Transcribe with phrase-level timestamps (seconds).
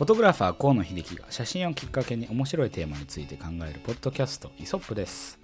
[0.00, 5.38] フォトグラファー河野秀樹が写真をきっかけに面白いテーマについて考えるポッドキャストイソップです、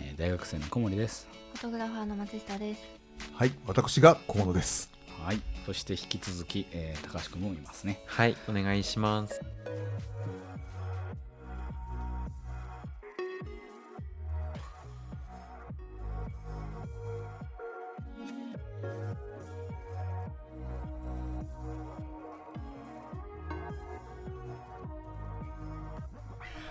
[0.00, 2.80] えー大学生の小森ですフォトグラファーの松下です。
[3.34, 4.90] はい、私が河野です。
[5.22, 9.42] はいそして引き続き、えー高橋君もいますねはい、お願いします。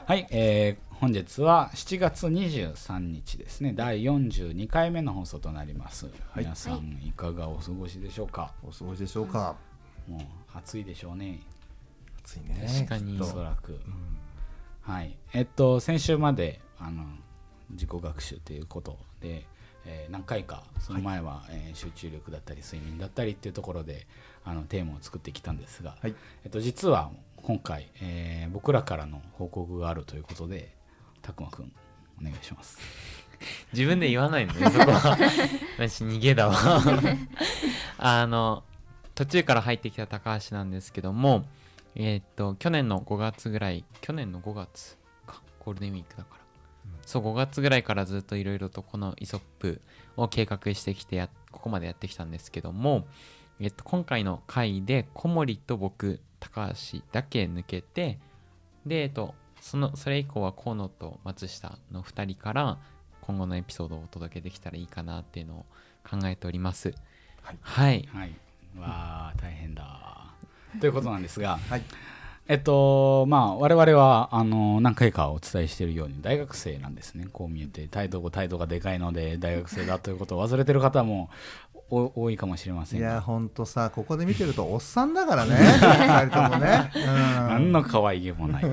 [0.05, 3.73] はい、えー本日は7月23日ですね。
[3.73, 8.53] 第42回目の放送となります、皆さんいかがお過ごしでしょうか？
[8.61, 9.55] お過ごしでしょうか？
[10.07, 10.21] もう
[10.53, 11.39] 暑いでしょうね。
[12.23, 12.67] 暑いね。
[12.67, 13.19] 確かに。
[13.19, 13.79] おそらく、
[14.81, 15.17] はい。
[15.33, 17.03] えっと先週まであの
[17.71, 19.47] 自己学習ということで、
[19.87, 24.05] えー何回かその前は、えー集中力だったり睡眠だったりっていうところで
[24.45, 26.13] あのテーマを作ってきたんですが、はい。
[26.43, 27.09] えっと、実は
[27.43, 30.75] 今回、えー僕らからの報告があるということで
[31.21, 31.71] たくまくん
[32.20, 32.77] お願いします
[33.73, 35.17] 自分で言わないのね、 そこは。
[35.77, 36.55] 私逃げだわ。
[37.98, 38.63] あの、
[39.15, 41.45] 途中から入ってきた高橋なんですけども、
[41.95, 46.41] えーっと、去年の5月ぐらい、去年の5月か、ゴールデンウィークだから。
[47.05, 49.81] そう、5月ぐらいからずっといろいろとこのイソップ
[50.17, 53.07] を計画してきてや、ここまでやってきたんですけども、
[53.59, 58.20] えっと、今回の回で小森と僕、高橋だけ抜けて、
[58.85, 62.77] で、えっと、その、それ以降は河野と松下の2人から
[63.21, 65.66] 今後のエピソードをお届けできたらいいかなっていうのを
[66.03, 66.94] 考えております。
[67.41, 68.31] はいはいはい。
[68.78, 68.85] わ
[69.29, 70.33] あ大変だ
[70.79, 71.83] ということなんですが はい。
[72.47, 81.29] えっとまあ我々はあの何回かお伝えしているように大学生なんですねこう見えて態度が態度がでかいので大学生だということを忘れてる方も
[81.70, 85.56] お多いかもしれませんがいや、本当さ、ここで見てると おっさんだからね。
[85.56, 86.91] 二人ともね。
[86.95, 87.01] うん
[87.51, 88.63] 何の可愛げもない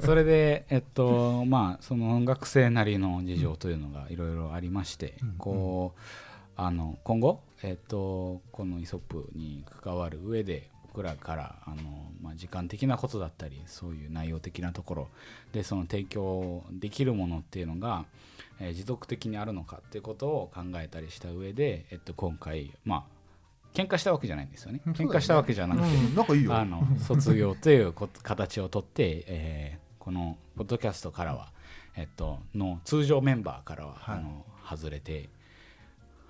[0.00, 6.00] それでえっとまあその学生なりの事情というのがいろいろありまして、こう
[6.56, 11.76] あの今後えっとこのイソップに関わる上で僕らからあの、
[12.20, 15.08] まあ、時間的なことだったりそういう内容的なところ
[15.52, 18.04] でその提供できるものっていうのが、
[18.60, 23.04] えー持続的にあるのかっていうことを考えたりした上で、えっと、今回まあ
[23.74, 24.82] 喧嘩したわけじゃないんですよね。
[24.86, 24.92] うん。
[24.92, 26.26] 喧嘩したわけじゃなくて、うん、なん。
[26.26, 26.54] かいいよ。
[26.54, 31.52] あの卒業というこ形をとって、えーこのポッドキャストからは、
[31.96, 34.18] えっと、の通常メンバーからは、はい。
[34.18, 35.28] あの外れて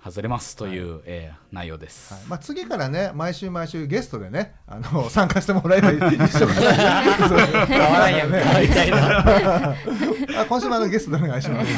[0.03, 2.11] 外れますという、えー内容です。
[2.13, 2.23] はい。
[2.23, 5.97] まあ、次からね、毎週毎週ゲストでね、あの 参加してもらえばいい。
[5.97, 6.03] 一
[6.43, 7.03] 緒かな。
[7.29, 7.37] そう。
[10.33, 11.71] か、今週もあのゲストでお願いします。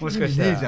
[0.00, 0.58] もしかしたいいね。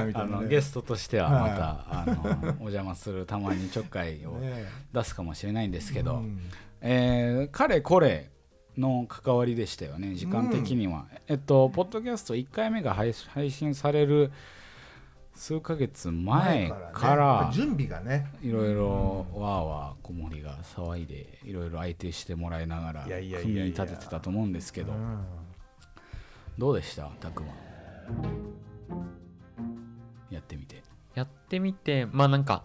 [0.48, 2.14] ゲストとしてはまた、あの
[2.58, 6.40] お邪魔するたまにちょっかいをね出すかもしれないんですけど、うん。
[6.80, 8.30] えー、かれこれ
[8.76, 14.32] の関わりでしたよね時間的には、えっとポッドキャスト1回目が配配信される
[15.34, 17.54] 数ヶ月前からね。
[17.54, 18.30] 準備がね。
[18.42, 24.92] いろいろわーわー小森が騒いでいろいろ相手してもらいながら組み立ててたと思うんですけど。
[24.92, 25.24] うん。
[26.56, 27.04] どうでした？
[27.20, 27.52] たくま。
[30.30, 30.82] やってみて。
[31.14, 32.64] やってみて、まあなんか、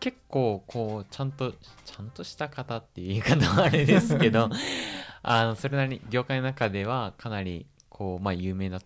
[0.00, 4.48] 結構こう、ちゃんと、ちゃんとした方っていう言い方はあれですけど、
[5.22, 8.80] あの、それなりに業界の中ではかなり、こう、まあ有名だ、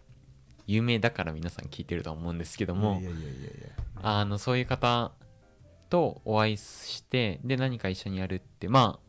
[0.67, 3.01] 有名だから皆さん聞いてるとは思うんですけども。
[4.03, 5.13] あのそういう方
[5.89, 9.07] とお会いしてで何か一緒にやるってまあ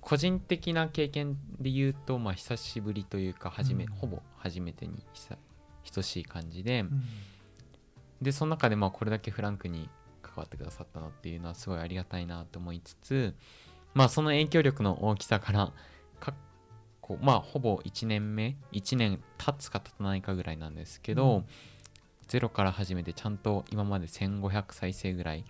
[0.00, 5.38] 個人的な経験で言うと、まあ、久しぶりというか初め、うんほぼ初めてに久
[5.92, 7.02] 等しい感じで、うん
[8.20, 9.88] でその中でまあこれだけフランクに
[10.22, 13.34] 関わってくださったのっていうのはすごいありがたいなと思いつつ
[13.94, 15.72] まあその影響力の大きさから
[16.18, 16.34] か
[17.08, 21.44] こうまあほぼ1年目1年経つか経たないかぐらいなんですけど、うん
[22.28, 25.44] ゼロから始めてちゃんと今まで1500再生ぐらい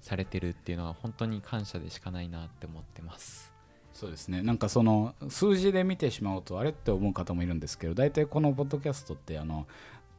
[0.00, 3.52] されてるっていうのは本当に感謝でしかないなって思ってます。
[3.92, 9.66] そうですねなんかその数字で見てしまうとあれって思う方もいるんですけど大体このポッドキャストってあの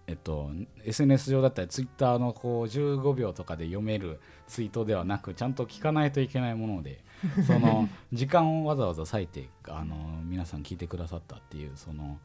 [0.08, 0.52] えっと、
[0.86, 7.04] SNS 上だったりツイッターのこう15秒とかで読めるツイートではなくちゃんと聞かないといけないもので
[7.48, 9.96] その時間をわざわざ割いてあの
[10.26, 12.20] 皆さん聞いてくださったっていうその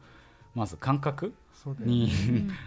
[0.55, 1.93] まず感覚そうだよね。
[1.93, 2.11] に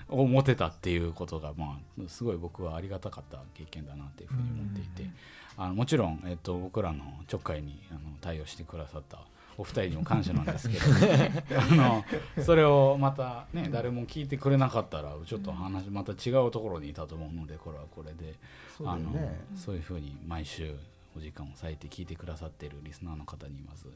[0.09, 5.11] を持てたっていうことが、まあ、すごい僕はありがたかった経験だなっていうふうに思っていて。
[5.57, 9.19] あのもちろん、えっと、僕らのちょっかいにあの対応してくださった
[9.59, 10.85] お二人にも感謝なんですけど。
[11.61, 12.05] あの
[12.43, 18.35] それをまたね誰も聞いてくれなかったらちょっと話また違うところにいたと思うのでこれはこれで。
[18.77, 19.13] そうだあの
[19.55, 20.75] そういうふうに毎週
[21.17, 23.93] お時間を割いて聞いてくださっているリスナーの方にまず、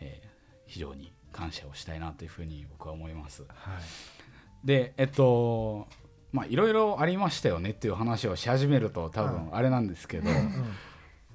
[0.00, 0.42] えー
[0.72, 3.42] 非常に感謝をしたいなというふうに僕は思います。
[3.42, 4.66] はい。
[4.66, 5.86] でえっと
[6.32, 10.30] まあいろいろありましたよねっていう話をし始めると多分あれなんですけど、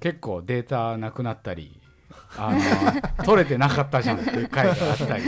[0.00, 1.77] 結構データなくなったり
[2.36, 2.52] あ
[3.18, 5.24] の取れてなかったじゃんっていう回があったり。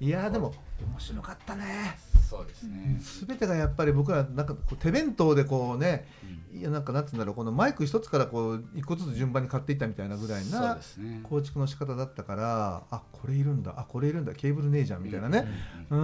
[0.00, 1.96] いやーでも面白かったね。
[2.28, 6.06] そうですね、全てがやっぱり僕らなんかこう手弁当でこうね
[6.52, 6.60] うん。
[6.60, 10.78] いやなんかなんつうんだろうこのマイク一つからこう一個ずつ順番に買っていったみたいなぐらいな
[11.22, 15.46] 構築の仕方だったからあこれいるんだあこれいるんだケーブルねえじゃんみたいなね。
[15.90, 15.98] うう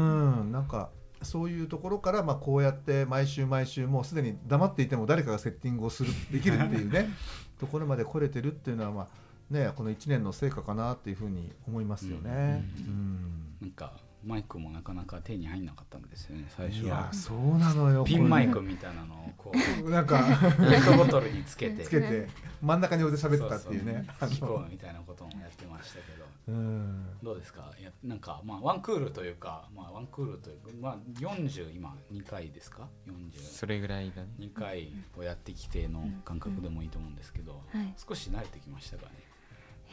[0.46, 0.88] んなんか
[1.22, 7.08] そういうところからまあこうやって毎週毎週もうすでに黙っていても誰かがセッティングをするできるっていうね。
[7.60, 9.08] ところまで来れてるっていうのはまあ
[9.54, 12.64] ねこの1年の成果かなっていうふうに思いますよね。
[12.86, 13.92] うんなんか
[14.26, 20.18] マイクもなかなか手に入んなかったんですよね最初いやはそうなのよピンマイこクみたいなのをこうれ なんか。
[20.18, 20.24] ペ
[20.78, 21.84] ットボトルにつけて。
[21.84, 22.26] つけて
[22.62, 24.06] 真ん中に置いて喋ってたっていうね。
[24.20, 26.24] そうそう聞こうみたいなこともやってましたけど。
[26.48, 27.06] うん。
[27.22, 27.70] どうですか？
[27.78, 32.88] いやなんかまあワンクールというかまあワンクールというかまあ40今2回ですか？
[33.42, 34.28] それぐらいだね。
[34.38, 37.94] 42回をやってきての感覚でもいいと思うんですけど、はい。
[37.98, 39.10] 少し慣れてきましたかね？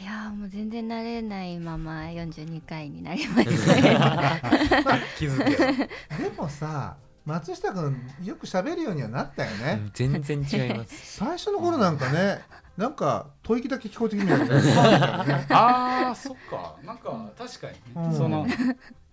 [0.01, 3.75] いやーもう全然慣れないまま42回になりました。
[5.19, 9.80] 気づけばでもさ松下君よく喋るようにはなったよね。
[9.83, 12.42] うん全然違います最初の頃なんかね
[12.81, 15.45] なんか吐息だけ聞こえてきるみたいなね。
[15.54, 16.75] ああそっか。
[16.83, 17.74] なんか確かに。
[17.74, 18.12] ね、うん。
[18.12, 18.48] その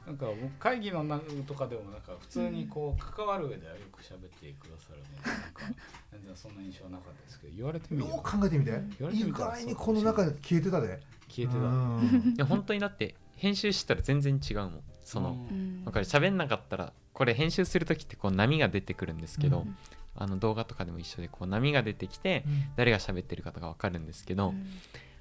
[0.07, 5.79] なんか僕会議の中とかでもなんか普通にこう関わる上ではよく喋ってくださるのでなんか
[6.11, 8.17] 全然そんな印象はなかったですけど言われてみれば。
[8.17, 8.71] よく考えてみて。
[9.13, 11.03] 意外にこの中で消えてたで。
[11.29, 12.35] 消えてた、うん。
[12.35, 14.83] いや本当にだって編集したら全然違うもん。
[15.05, 15.85] そのうん。
[15.85, 19.77] だから喋んなかったらこれ編集する時ってこう波が出てくるんですけど、うん
[20.21, 22.45] あの動画とかでも一緒でこう波が出てきて
[22.77, 24.67] 誰が喋ってるかとか分かるんですけど、うん。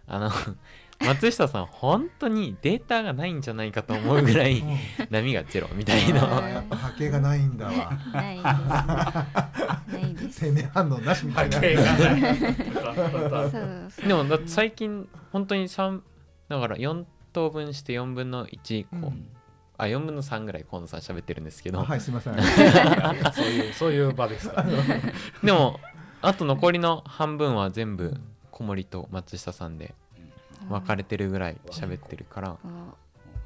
[0.09, 0.31] あの
[1.05, 4.63] 松下さん本当にデータがないんじゃないかと思うぐらい
[5.11, 7.91] 波がゼロみたいあなーやっぱ波形がないんだわ。
[8.13, 8.37] ない
[10.15, 10.31] で。
[10.31, 11.57] 生命反応なしみたいな。
[11.57, 12.39] 波形がない。
[13.51, 16.01] そうそうでもだって最近本当に3
[16.47, 17.03] だから4
[17.33, 19.27] 等分して4分の1こう、うん
[19.77, 22.35] あ4分の3ぐらい河野さん喋ってるんですけど、はいすいません。
[23.33, 24.63] そういうそういう場ですか。
[24.63, 24.65] ら、
[25.43, 25.79] でも
[26.21, 28.15] あと残りの半分は全部
[28.51, 29.93] 小森と松下さんで
[30.67, 32.59] 分かれてるぐらい喋ってるから、こ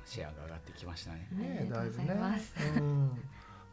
[0.05, 2.15] シェアが上がってきましたねねだいぶね。
[2.77, 3.11] うん。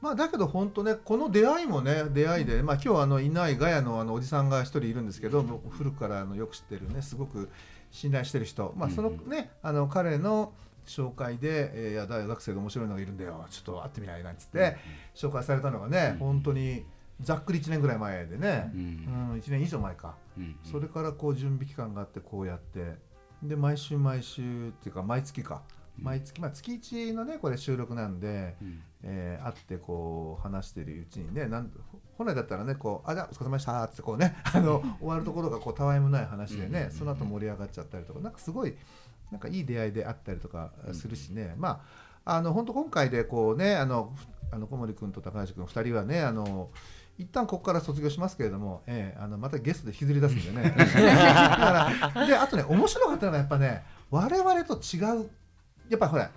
[0.00, 7.48] まあだけど本当ねこの出会いもね出会いでまあ今日あのいないガヤのあのおじさんが一人いるんですけどもう古くからあのよく知ってるねすごく
[7.90, 8.72] 信頼してる人。
[8.76, 10.52] まあそのねあの彼の
[10.88, 14.76] 紹介で、えーいや大学生で面白いのがいるんだよちょっと会ってみないなんつって
[15.14, 16.84] 紹介されたのがねうん本当に
[17.20, 18.84] ざっくり1年ぐらい前でねう、うん。
[18.84, 20.14] ん、1年以上前か。
[20.36, 22.96] うんそれからこう準備期間があってこうやって。
[23.42, 25.62] で毎週毎週っていうか毎月か。
[26.00, 28.82] 毎月、まあ、月1のねこれ収録なんで、うん。
[29.02, 31.70] えー会ってこう話してるうちにねなん
[32.16, 36.90] 本来だったらねこう「あじゃあお疲れ様でした」ってこうねあの終わるところがこうたわいもない話でね、うん。
[36.92, 38.76] その後盛り上がっちゃったりとかなんかすごい
[39.30, 44.12] なんかいい出会いであったりとかするしね、まああの本当今回でこうねあの
[44.50, 46.68] あの小森君と高橋君2人はねあの
[47.16, 50.70] 一旦ここから卒業しますけれども、ええあのまたゲストで引きずり出すんでね。
[50.76, 55.30] だからであとね面白かったのがやっぱね我々と違う
[55.88, 56.30] やっぱほら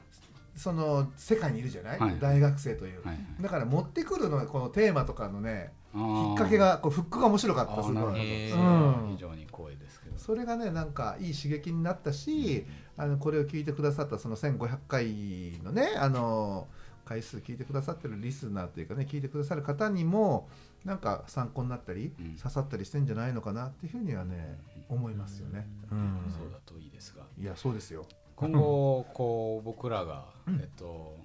[0.61, 9.09] その世界にいるじゃない、はい大学生という、はいだから持ってくるのこのテーマとかのねきっかけがこうフックが面白かったすごい、うん。
[9.11, 10.17] 非常に光栄ですけど。
[10.17, 12.65] それがねなんかいい刺激になったし
[12.95, 16.67] あのこれを聞いてくださったその1500回のねあの
[17.05, 20.47] 回数聞いてくださってるリスナーというかね聞いてくださる方にも
[20.85, 22.35] なんか参考になったり、うん。
[22.35, 25.67] 刺さったりしてんじゃないのかなっていうふうにはね思いますよね。
[25.91, 26.21] うん。
[26.29, 27.23] そうだといいですが。
[27.37, 28.05] いやそうですよ。
[28.41, 31.15] 今後こう僕らが、うんえっと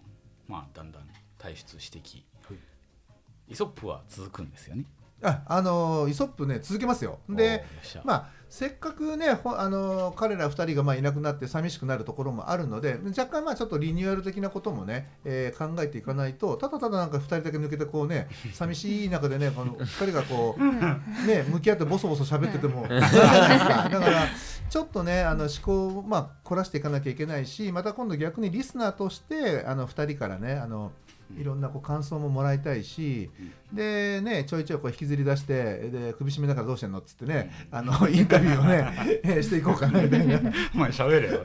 [0.47, 1.03] まあだんだん
[1.39, 2.25] 退出してき、
[3.49, 4.85] イソップは続くんですよね。
[5.23, 7.19] ああのイソップね続けますよ。
[7.29, 7.65] で
[8.05, 24.27] まあせっかくねほあの彼ら2人がまあいなくなって寂しくなるところもあるので若干まあちょっとリニューアル的なこともね、えー考えていかないとただただなんか2人だけ抜けてこうね 寂しい中でねこの2人がこうね向き合ってボソボソ喋っててもじゃ ないですかだから
[24.69, 30.93] ちょっとねあの思考をまあ凝らしていかなきゃいけないしまた今度逆にリスナーとしてあの2人からねあの
[31.39, 33.31] いろんなこう感想ももらいたいし、
[33.73, 40.41] でねちょいちょいこう引きずり出してで首絞めながらどうしてんのっつってねあの インタビューをね えーしていこうかなみたいな。
[40.75, 41.43] お前喋れよ。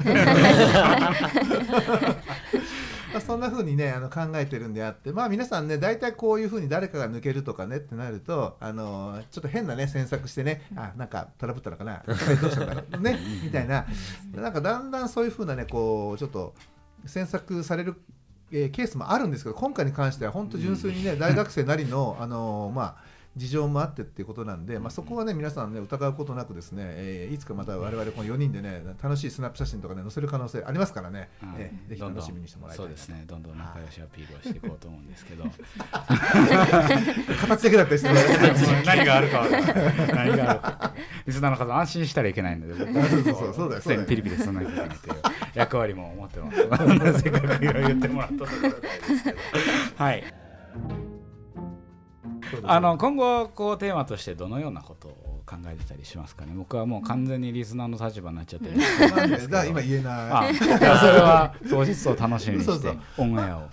[3.11, 13.85] まあそんな風にねあの考えてるんであってまあ皆さんね大体こういう風に誰かが抜けるとかねってなるとあのちょっと変なね詮索してねあなんかトラブったのかなどうしたのかな ねみたいな。
[14.33, 16.53] なんかだんだんそういう風なねこうちょっと
[17.05, 17.95] 詮索される、
[18.51, 31.55] えーケースもあるんですけど今回に関しては本当純粋にね、大学生なりのあのまあ事情もあってっていうことなんで、まあ、そこはね皆さんね疑うことなくですね、えーいつかまた我々この4人でね楽しいスナップ写真とかね載せる可能性ありますからね、うん。
[31.57, 33.23] えーぜひ楽しみにしてもらいたいなそうですね。
[33.25, 35.45] どんどん仲良しアピールをしていこうと思うんですけど。
[37.41, 39.47] 形だけだったりしてね何があるか
[40.13, 40.93] 何があるか
[41.25, 42.75] リスナーの方安心したらいけないので。
[42.75, 42.87] そう
[43.23, 45.15] そうそうそうだよピリピリさせないといけないという
[45.55, 46.57] 役割も思ってます。
[47.23, 48.77] せっかくいろいろ言ってもらったところで
[49.17, 49.37] すけど。
[49.95, 50.40] はい
[52.63, 56.53] あの今後こうテーマとしてどのようなことを考えてたりしますかね？
[56.55, 59.39] 僕はもう完全にリスナーの立場になっちゃってるんで。
[59.39, 60.13] すけど今言えない。
[60.31, 60.73] あそれ
[61.19, 63.69] は当日を楽しみにして オンエアを。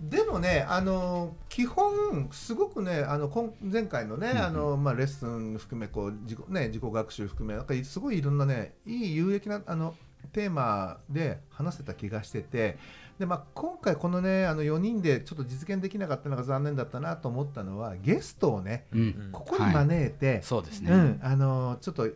[0.00, 9.94] でもね、あの基本すごくね、あの今前回のね、あのまあレッスン含めこう自己ね自己学習含めなんかすごいいろんなねいい有益なあの
[10.32, 12.78] テーマで話せた気がしてて。
[13.22, 19.28] でまあ、今回このねあの4人でちょっと実現できなかったのが残念だったなと思ったのはゲストをねうん。
[19.30, 22.08] ここに招いて、そうですね、うん、あのちょっと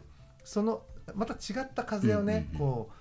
[0.43, 0.83] その
[1.15, 2.96] また違った風をね、こう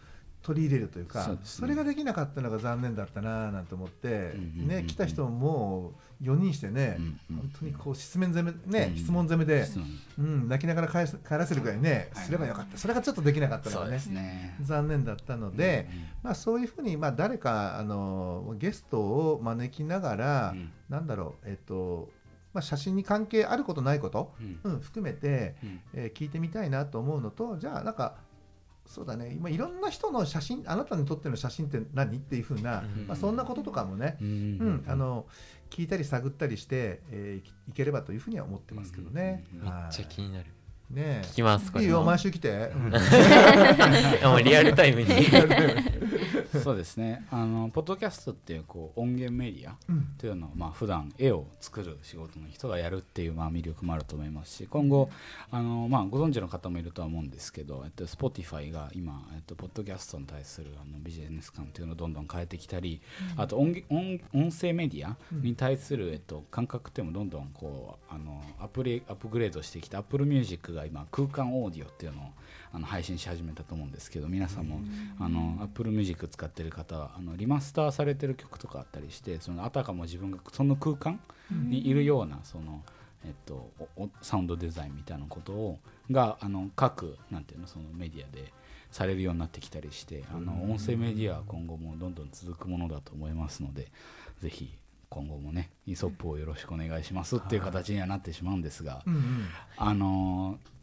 [0.45, 1.37] 取り入れるというかね。
[1.43, 9.65] それができなかったのが残念だったななんて思って、ね、来た人ももう4人してね、本当にこう質問攻め、ねうん質問攻めで、
[10.19, 12.25] うん、泣きながら返す帰らせるぐらいね、はい。
[12.25, 12.77] すればよかった。
[12.77, 14.55] それがちょっとできなかったのがねすね。
[14.61, 15.89] 残念だったので、
[16.21, 20.71] まあ、そういうふうに、まあ、誰かあのゲストを招きながら、うん。
[20.89, 22.09] なんだろう、えっと
[22.53, 24.71] まあ、写真に関係あることないこと、うん。
[24.73, 25.81] うん、含めて、うん。
[25.93, 28.15] えー聞いてみたいなと思うのとじゃあなんか
[28.85, 29.33] そうだね。
[29.35, 33.07] 今いろんな人の写真あなたにとっての写真って何っていうふうな、うん。
[33.07, 34.27] まあ、そんなこととかもね、うん。
[34.27, 34.85] うん。
[34.87, 35.25] あの
[35.69, 39.43] 聞いたり探ったりして、えーいいければというふうには思ってますけどね。
[39.53, 39.93] うんめっはい。
[39.93, 40.45] ちゃ気になる。
[40.91, 42.91] ね聞きますいいよ毎週来て、うん。
[44.29, 45.07] もうリアルタイムに
[46.63, 47.25] そうですね。
[47.31, 50.05] あのポッドキャストっていうこう音源メディアうん。
[50.17, 55.09] というのをまあ普段絵を作る仕事の人がやるっていうまあ魅力もあると思いますし今後
[55.51, 63.01] あのまあご存知の方もいるとは思うんですけど、えっと、Spotify が今、えっと、ポッドキャストに対するあのビジネス感というのをどんどん変えてきたり、
[63.37, 72.25] あと音げ音音声メディアに対する、えっと、感覚っていうのもどんどんこうあのアップレアップグレードしてきて Apple Music が今空間オーディオっていうのを
[72.75, 74.81] あの配信し始めたと思うんですけど皆さんも、
[75.17, 82.83] あの Apple Music 使ってる方はあのリマスターされてる曲とかあったりしてそのあたかも自分がその空間にいるようなその、
[83.25, 83.71] えっと、
[84.21, 85.79] サウンドデザインみたいなことを
[86.11, 88.51] があの各なんていうのそのメディアで
[88.91, 93.87] されるようになってきたりしてあの音声メディアは今後もどんどん続くものだと思いますので
[94.41, 94.73] ぜひ
[95.09, 99.01] 今後もねイソップをよろしくお願いしますっていう形にはなってしまうんですが、
[99.77, 100.74] あのー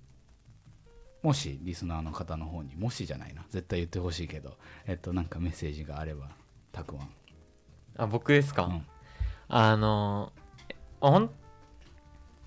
[1.23, 3.45] もしリスナーの方の方にもしじゃないな。
[3.51, 6.31] 絶対言ってほしいけどえっとなんかメッセージがあれば
[6.73, 7.11] たくまん。
[7.97, 8.87] あ僕ですか、うん。
[9.49, 10.33] あの
[11.01, 11.31] ほん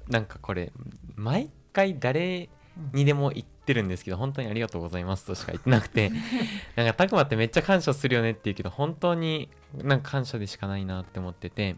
[0.09, 0.71] なんかこれ
[1.15, 2.49] 毎回誰
[2.93, 6.11] にでも言ってるんですけど本当にありがとうございますとしか言ってなくて
[6.75, 11.75] なんかたくまってめっちゃ感謝するよねって言うけど本当になんか感謝でしかないなって思ってて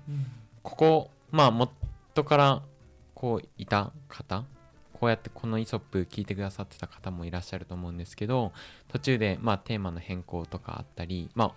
[0.63, 2.63] ここまあ元から
[3.13, 4.45] こういた方
[4.99, 8.51] こうやってこのイソップ聞いてくださってた方もいらっしゃると思うんですけど
[8.87, 11.51] 途中でまあテーマの変更とかあったりまあ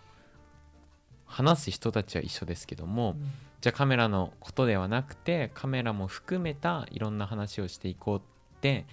[1.27, 3.15] 話す人たちは一緒ですけども、
[3.61, 8.23] じゃあカメラのことではなくてカメラも含めたいろんな話をしていこうっ
[8.61, 8.85] て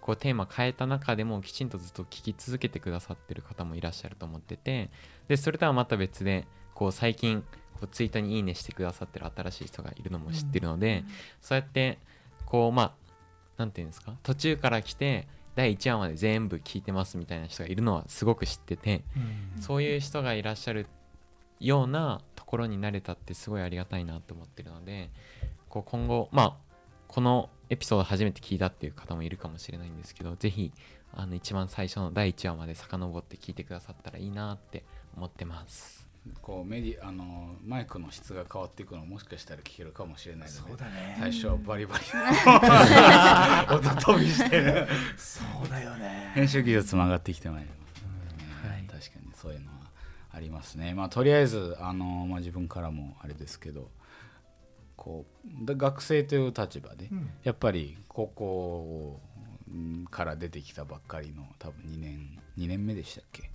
[0.00, 4.90] こうテーマ変えた中でもきちんとずっと聞き続けてくださってる方もいらっしゃると思ってて
[5.28, 7.42] でそれとはまた別でこう最近
[7.74, 11.04] こうツイートに「いいね」してくださってる新しい人がいるのも知ってるので、
[11.40, 11.98] そうやって
[12.44, 13.03] こうまあ
[13.56, 14.16] なんていうんですか？
[14.22, 19.04] 途中から来て第1話まで全部聞いてますみたいな人がいるのはすごく知ってて、
[19.60, 20.86] そういう人がいらっしゃる
[21.60, 25.10] ようなところになれたってすごいありがたいなと思ってるので
[25.68, 26.54] こう今後まあ
[27.08, 30.72] このエピソード初めて聞いたっていう方もいるかもしれないんですけどぜひ
[31.12, 34.84] あの一番最初の第1話まで遡って聞いてくださったらいいなって
[35.16, 36.03] 思ってます
[36.40, 41.16] こうメディあのマイクの質が変わっていくのももしかしたら聞けるかもしれないのでそうだね。
[41.20, 42.04] 最初はバリバリ
[43.74, 44.86] 音飛びしてる。
[45.16, 46.32] そうだよね。
[46.34, 48.02] 編集技術も上がってきてまいります、
[48.64, 48.82] ねはい。
[48.84, 49.74] 確かにそういうのは
[50.32, 50.94] ありますね。
[50.94, 53.90] まあとりあえずあの、まあ、自分からもあれですけど
[54.96, 55.26] こ
[55.62, 57.30] うだ学生という立場で、うん。
[57.42, 59.20] やっぱり高校
[59.68, 63.50] うんから出てきたばっかりの多分2年2年目でしたっけ？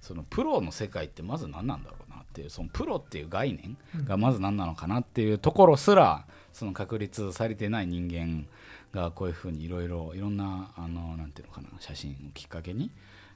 [0.00, 8.46] そのプロの世界ってまず何なんだろうなっっていうそのプロっていう概念がまず何なのかなっていうところすらその確立されてない人間
[8.92, 12.90] がこういうふうにいろいろいろんなあのなんていうのかな写真をきっかけに、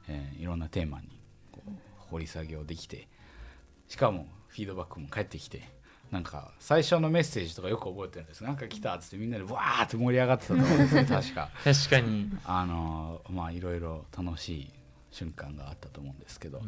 [0.09, 1.09] えーいろんなテーマに
[1.51, 1.71] こう
[2.11, 3.09] 掘り下げをできて
[3.89, 5.63] しかもフィードバックも返ってきて
[6.11, 8.45] なんか最初のメッセージとかよく覚えてるんです。
[8.45, 11.51] なんか来たっつってみんなでわーって盛り上がってたと思うんですよ確か。
[11.65, 12.31] 確かに。
[12.45, 14.71] あのまあいろいろ楽しい
[15.13, 16.61] 瞬間があったと思うんですけど、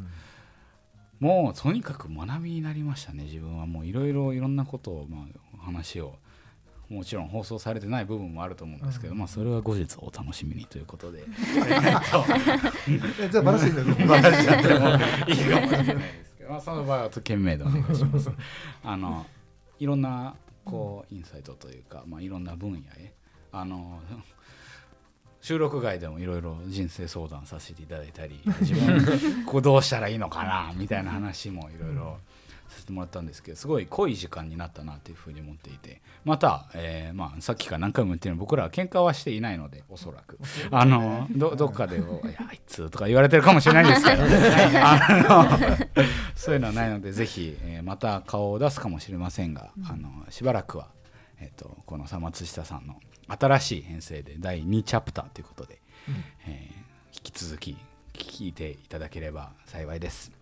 [1.19, 5.27] もうとにかく学びになりましたね自分はもういろいろいろんなことを、ま
[5.59, 6.17] あ、話を
[6.89, 11.25] もちろん放送されてない部分もあると思うんですけど、まあそれは後日お楽しみにということで
[13.21, 18.31] えじゃあバラしていいんだよバラしちゃってもいいかもしれないですけど、まあ、その場合は懸命でお願いします。
[18.83, 19.27] あの
[19.79, 20.35] いろんな
[20.65, 23.15] こうインサイトというか、まあ、いろんな分野へ
[23.51, 24.01] あの
[25.45, 32.17] 収録外でもいろいろ人生相談させていただいたり 自分こうどうしたらいいのかなみたいな話もいろいろ
[32.71, 40.39] させてもらったんですけどすごい濃い時間になったなというふうに思っていてまた、えーまあ、さっきから何回も言ってるように僕らは喧嘩はしていないのでおそらく。
[40.71, 42.07] あの どどっかで「いや
[42.49, 44.23] あいつ」とか言われてるかもしれないんですけど。
[44.83, 44.99] あ
[45.29, 45.87] の
[46.35, 50.89] そういうのはないのでぜひ、えーまた顔を出すかもしれませんが、あのしばらくは、
[51.39, 52.97] えー、とこのさ松下さんの
[53.29, 55.81] 新しい編成で第2チャプターということで、
[56.47, 56.85] えー
[57.17, 57.77] 引き続き
[58.13, 60.33] 聞いていただければ幸いです。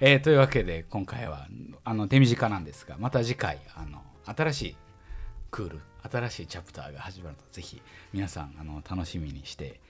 [0.00, 1.46] えーというわけで今回は
[1.84, 4.76] あの手短なんですがまた次回あの新しい
[5.50, 5.80] クール
[6.10, 7.80] 新しいチャプターが始まるのでぜひ
[8.12, 9.80] 皆さんあの楽しみにして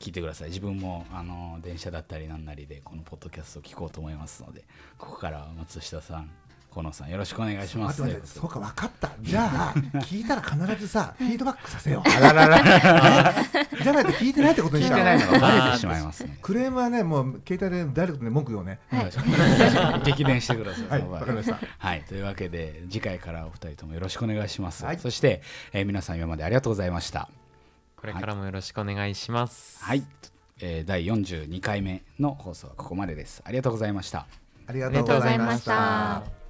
[0.00, 4.64] 聞いてください自分もあの電車だったりなんなりでこのポッドキャストを聞こうと思いますので
[4.98, 6.30] ここからは松下さん
[6.76, 8.02] 河野さんよろしくお願いします。
[8.02, 9.10] 待って待ってそうか分かった。
[9.22, 12.08] じゃあ聞いたら必ずさ フィードバックさせよう。
[12.08, 13.34] あらららら
[13.82, 16.38] じゃないと聞いてないってことにしちゃう聞いてないのがバレてしまいますね。
[16.42, 18.78] クレームはねもう携帯でダイレクトで文句言おうね。
[18.90, 20.04] はい。
[20.04, 20.88] 激伝してください。
[20.88, 21.20] はいその場合。
[21.20, 21.58] わかりました。
[21.78, 24.84] はい、というわけで次回からお二人ともよろしくお願いします。
[24.84, 24.98] はい。
[24.98, 25.40] そして、
[25.72, 27.30] えー皆さん今までありがとうございました。
[27.96, 30.04] これからもよろしくお願いします、はい、
[30.60, 33.42] えー第42回目の放送はここまでです。
[33.44, 34.26] ありがとうございました。
[34.68, 36.45] ありがとうございました。